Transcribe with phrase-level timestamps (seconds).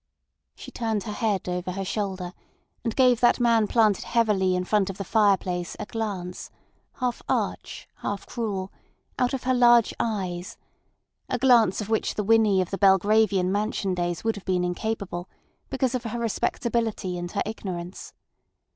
[0.55, 2.33] She turned her head over her shoulder
[2.83, 6.49] and gave that man planted heavily in front of the fireplace a glance,
[6.93, 8.71] half arch, half cruel,
[9.19, 14.23] out of her large eyes—a glance of which the Winnie of the Belgravian mansion days
[14.23, 15.29] would have been incapable,
[15.69, 18.11] because of her respectability and her ignorance.